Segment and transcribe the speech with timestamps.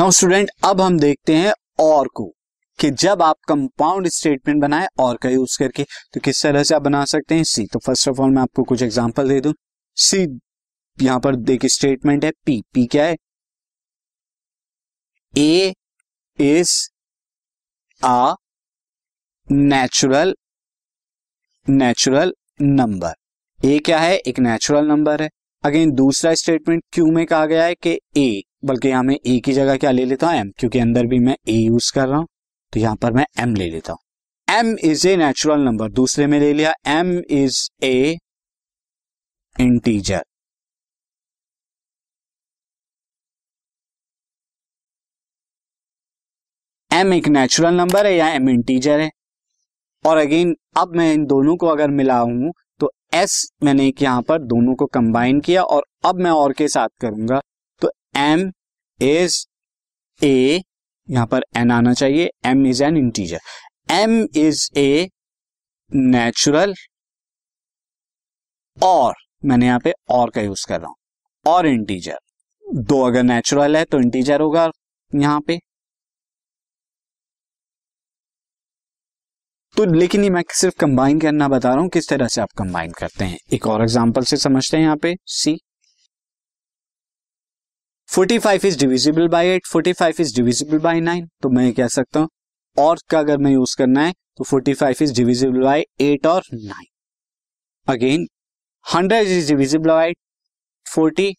[0.00, 2.24] Now student, अब हम देखते हैं और को,
[2.78, 5.84] कि जब आप कंपाउंड स्टेटमेंट बनाए और का यूज़ करके
[6.14, 7.44] तो किस तरह से आप बना सकते हैं?
[7.44, 9.52] सी तो फ़र्स्ट ऑफ़ ऑल मैं आपको कुछ एग्जांपल दे दूँ।
[9.96, 10.22] सी
[10.98, 13.16] यहाँ पर देखिए स्टेटमेंट है पी पी क्या है?
[15.34, 15.72] A
[16.38, 16.74] is
[18.02, 18.34] a
[19.48, 20.34] natural
[21.66, 24.16] natural number A क्या है?
[24.16, 25.30] एक नेचुरल नंबर है।
[25.64, 29.52] अगेन दूसरा स्टेटमेंट क्यू में कहा गया है कि ए बल्कि यहाँ मैं ए की
[29.52, 30.36] जगह क्या ले लेता हूँ?
[30.36, 32.26] एम क्योंकि अंदर भी मैं ए यूज़ कर रहा हूँ
[32.72, 33.98] तो यहाँ पर मैं एम ले लेता हूँ।
[34.48, 38.16] M is a natural number दूसरे में ले लिया M is an
[39.56, 40.22] integer
[46.90, 49.10] M एक नेचुरल नंबर है या एम इंटीजर है?
[50.04, 52.50] और अगेन अब मैं इन दोनों को अगर मिलाऊं
[52.80, 56.68] तो एस मैंने एक यहाँ पर दोनों को कंबाइन किया और अब मैं और के
[56.68, 57.40] साथ करूँगा।
[58.14, 58.50] एम
[59.00, 59.44] इज़
[60.20, 60.60] ए
[61.08, 63.40] यहाँ पर एन आना चाहिए। M is an integer
[63.92, 65.08] M is a
[65.90, 66.74] natural
[68.76, 70.96] और मैंने यहाँ पे और का यूज़ कर रहा हूँ।
[71.46, 72.18] और इंटीजर
[72.64, 74.70] दो अगर नेचुरल है तो इंटीजर होगा
[75.12, 75.58] यहाँ पे।
[79.76, 82.92] तो लेकिन ये मैं सिर्फ़ कंबाइन करना बता रहा हूँ, किस तरह से आप कंबाइन
[82.92, 85.58] करते हैं। एक और एग्जांपल से समझते हैं यहाँ पे। C
[88.10, 92.28] 45 is divisible by 8 45 is divisible by 9 तो मैं कह सकता हूँ,
[92.76, 96.72] और का अगर मैं यूज़ करना है तो 45 इज़ डिविजिबल बाय 8 और 9
[97.86, 98.26] again
[98.86, 100.12] 100 is divisible by
[100.86, 101.30] 40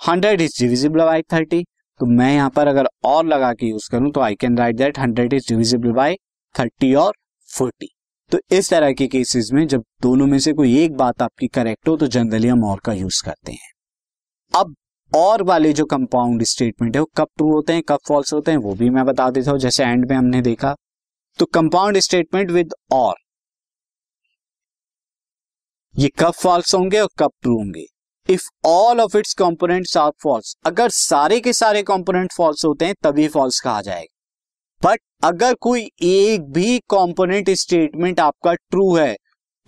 [0.00, 1.64] 100 is divisible by 30
[2.00, 4.98] तो मैं यहाँ पर अगर और लगा के यूज़ करूँ तो I can write that
[4.98, 6.16] 100 is divisible by
[6.54, 7.12] 30 और
[7.48, 7.88] 40
[8.32, 11.88] तो इस तरह के केसेस में जब दोनों में से कोई एक बात आपकी करेक्ट
[11.88, 13.70] हो तो जनरली हम और का यूज़ करते हैं।
[14.52, 14.74] अब
[15.14, 18.58] और वाले जो कंपाउंड स्टेटमेंट है, वो कब ट्रू होते हैं, कब फॉल्स होते हैं,
[18.58, 20.74] वो भी मैं बता देता हूँ, जैसे एंड में हमने देखा।
[21.38, 23.14] तो कंपाउंड स्टेटमेंट विद और
[25.94, 27.84] ये कब फॉल्स होंगे और कब ट्रू होंगे।
[28.28, 32.94] If all of its components are false अगर सारे के सारे कॉम्पोनेंट फॉल्स होते हैं,
[33.02, 39.16] तभी फॉल्स कहा जाएगा। बट अगर कोई एक भी कंपोनेंट स्टेटमेंट आपका ट्रू है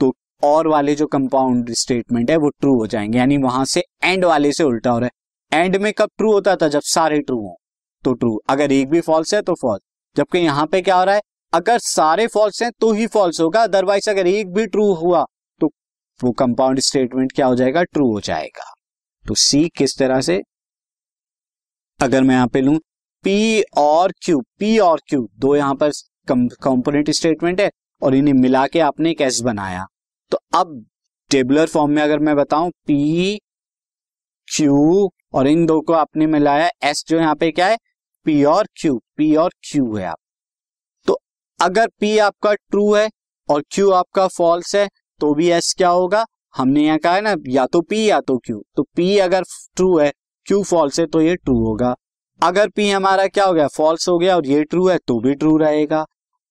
[0.00, 0.12] तो
[0.42, 4.52] और वाले जो कंपाउंड स्टेटमेंट है, वो ट्रू हो जाएँगे, यानी वहाँ से एंड वाले
[4.52, 5.23] से उल्टा हो रहा है।
[5.54, 6.68] एंड में कब ट्रू होता था?
[6.68, 7.56] जब सारे ट्रू हो
[8.04, 9.82] तो ट्रू अगर एक भी फॉल्स है तो फॉल्स
[10.16, 11.20] जबकि यहाँ पे क्या हो रहा है?
[11.52, 15.24] अगर सारे फॉल्स हैं तो ही फॉल्स होगा। अदरवाइज़ अगर एक भी ट्रू हुआ
[15.60, 15.70] तो
[16.20, 17.82] वो कंपाउंड स्टेटमेंट क्या हो जाएगा?
[17.84, 18.72] ट्रू हो जाएगा।
[19.24, 20.40] तो सी किस तरह से?
[22.00, 22.78] अगर मैं यहाँ पे लू
[23.24, 25.90] पी और क्यू पी और क्यू दो यहाँ पर
[26.28, 27.70] कंपोनेंट स्टेटमेंट है,
[28.02, 29.86] और इन्हें मिला के आपने एक एस बनाया।
[30.32, 30.84] तो अब
[31.30, 33.38] टेबुलर फॉर्म में अगर मैं बताऊँ पी
[34.48, 37.76] क्यू और इन दो को आपने मिलाया एस जो यहाँ पे क्या है?
[38.26, 40.18] पी और क्यू पी और क्यू है आप।
[41.06, 41.18] तो
[41.58, 43.08] अगर पी आपका ट्रू है
[43.48, 44.88] और क्यू आपका फॉल्स है
[45.20, 46.24] तो भी एस क्या होगा?
[46.54, 49.42] हमने यहाँ कहा है ना, या तो पी या तो क्यू तो पी अगर
[49.76, 50.12] ट्रू है
[50.46, 51.94] क्यू फॉल्स है तो ये ट्रू होगा।
[52.40, 53.66] अगर पी हमारा क्या हो गया?
[53.68, 56.04] फॉल्स हो गया और ये ट्रू है तो भी ट्रू रहेगा।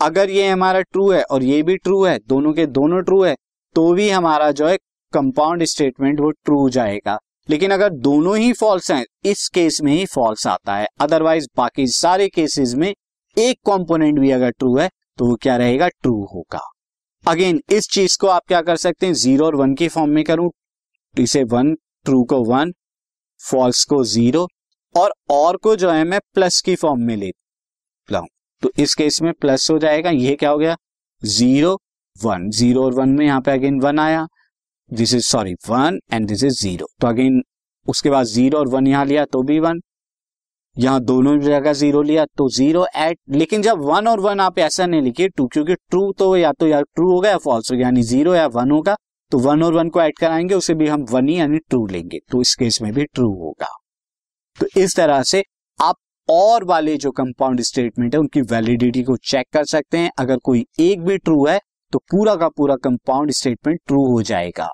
[0.00, 3.36] अगर ये हमारा ट्रू है और ये भी ट्रू है, दोनों के दोनों ट्रू है
[3.76, 4.76] तो भी हमारा जो है
[5.12, 10.06] कंपाउंड स्टेटमेंट वो ट्रू जाएगा। लेकिन अगर दोनों ही फॉल्स हैं, इस केस में ही
[10.06, 12.94] फॉल्स आता है। अदरवाइज़ बाकी सारे केसेस में
[13.36, 15.88] एक कंपोनेंट भी अगर ट्रू है तो वो क्या रहेगा?
[15.88, 16.60] ट्रू होगा।
[17.26, 19.12] अगेन इस चीज़ को आप क्या कर सकते हैं?
[19.14, 20.50] ज़ीरो और वन की फॉर्म में करूँ।
[21.16, 21.74] तो इसे वन
[22.04, 22.72] ट्रू को वन
[23.40, 24.46] फॉल्स को ज़ीरो
[24.94, 27.30] और और को जो है, मैं प्लस की फॉर्म में ले
[28.12, 28.26] लाऊं।
[28.62, 30.76] तो इस केस में प्लस हो जाएगा। ये क्या हो गया?
[31.24, 31.78] ज़ीरो
[32.16, 34.26] वन ज़ीरो और वन में यहाँ पे अगेन वन आया।
[34.90, 37.42] This is sorry one and this is zero तो अगेन
[37.86, 39.80] उसके बाद ज़ीरो और वन यहाँ लिया तो भी वन
[40.76, 44.86] यहाँ दोनों जगह ज़ीरो लिया तो ज़ीरो एट लेकिन जब वन और वन आप ऐसा
[44.86, 48.02] नहीं लिखिए टू क्योंकि ट्रू तो या तो या ट्रू होगा या फॉल्स होगा यानी
[48.02, 48.96] ज़ीरो या वन होगा
[49.32, 52.18] तो वन और वन को ऐड कराएँगे, उसे भी हम वन ही, यानी ट्रू लेंगे
[52.30, 53.68] तो इस केस में भी ट्रू होगा।
[54.58, 55.42] तो इस तरह से
[55.78, 55.96] आप
[56.28, 60.64] और वाले जो कंपाउंड स्टेटमेंट है, उनकी वैलिडिटी को चेक कर सकते हैं। अगर कोई
[60.80, 61.58] एक भी ट्रू है
[61.92, 64.68] तो पूरा का पूरा कंपाउंड स्टेटमेंट ट्रू हो जाएगा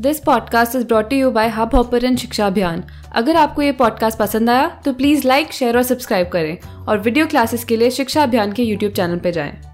[0.00, 4.82] this podcast is brought you by Hubhopper Shiksha Abhiyan अगर आपको ये पॉडकास्ट पसंद आया
[4.84, 8.62] तो प्लीज़ लाइक शेयर और सब्सक्राइब करें और वीडियो क्लासेस के लिए शिक्षा अभियान के
[8.62, 9.73] यूट्यूब चैनल पर जाएँ।